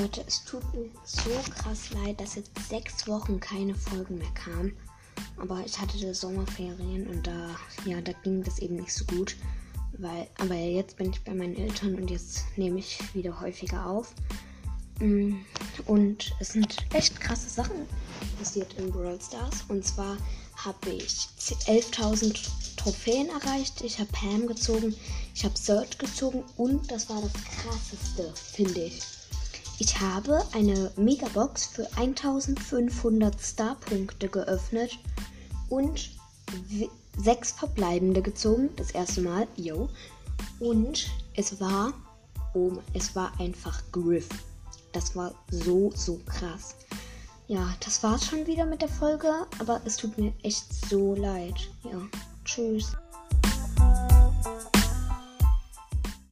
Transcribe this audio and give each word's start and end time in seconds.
Leute, 0.00 0.22
es 0.28 0.44
tut 0.44 0.62
mir 0.74 0.88
so 1.02 1.30
krass 1.50 1.90
leid, 1.90 2.20
dass 2.20 2.36
jetzt 2.36 2.52
sechs 2.68 3.08
Wochen 3.08 3.40
keine 3.40 3.74
Folgen 3.74 4.18
mehr 4.18 4.30
kamen. 4.30 4.76
Aber 5.38 5.60
ich 5.66 5.76
hatte 5.76 6.14
Sommerferien 6.14 7.08
und 7.08 7.26
da, 7.26 7.56
ja, 7.84 8.00
da 8.00 8.12
ging 8.22 8.44
das 8.44 8.60
eben 8.60 8.76
nicht 8.76 8.94
so 8.94 9.04
gut. 9.06 9.34
Weil, 9.94 10.28
aber 10.38 10.54
jetzt 10.54 10.96
bin 10.98 11.10
ich 11.10 11.20
bei 11.24 11.34
meinen 11.34 11.56
Eltern 11.56 11.96
und 11.96 12.12
jetzt 12.12 12.44
nehme 12.56 12.78
ich 12.78 13.00
wieder 13.12 13.40
häufiger 13.40 13.86
auf. 13.86 14.14
Mm, 15.00 15.34
und 15.86 16.32
es 16.38 16.50
sind 16.50 16.76
echt 16.94 17.20
krasse 17.20 17.48
Sachen 17.48 17.86
passiert 18.38 18.72
in 18.74 18.92
Brawl 18.92 19.18
Stars. 19.20 19.64
Und 19.66 19.84
zwar 19.84 20.16
habe 20.54 20.90
ich 20.90 21.26
11.000 21.40 22.76
Trophäen 22.76 23.30
erreicht. 23.30 23.80
Ich 23.80 23.98
habe 23.98 24.10
Pam 24.12 24.46
gezogen. 24.46 24.94
Ich 25.34 25.44
habe 25.44 25.58
Search 25.58 25.98
gezogen. 25.98 26.44
Und 26.56 26.88
das 26.88 27.08
war 27.08 27.20
das 27.20 27.32
krasseste, 27.32 28.32
finde 28.36 28.84
ich. 28.84 29.17
Ich 29.80 30.00
habe 30.00 30.44
eine 30.54 30.90
Megabox 30.96 31.66
für 31.66 31.86
1500 31.96 33.40
Starpunkte 33.40 34.28
geöffnet 34.28 34.98
und 35.68 36.10
sechs 37.16 37.52
verbleibende 37.52 38.20
gezogen. 38.20 38.70
Das 38.76 38.90
erste 38.90 39.20
Mal, 39.20 39.46
yo. 39.56 39.88
Und 40.58 41.08
es 41.34 41.60
war, 41.60 41.92
oh, 42.54 42.72
es 42.92 43.14
war 43.14 43.32
einfach 43.38 43.80
Griff. 43.92 44.28
Das 44.92 45.14
war 45.14 45.32
so, 45.50 45.92
so 45.94 46.18
krass. 46.26 46.74
Ja, 47.46 47.72
das 47.84 48.02
war's 48.02 48.26
schon 48.26 48.46
wieder 48.46 48.66
mit 48.66 48.82
der 48.82 48.88
Folge, 48.88 49.32
aber 49.60 49.80
es 49.84 49.96
tut 49.96 50.18
mir 50.18 50.32
echt 50.42 50.66
so 50.90 51.14
leid. 51.14 51.54
Ja, 51.84 52.00
tschüss. 52.44 52.96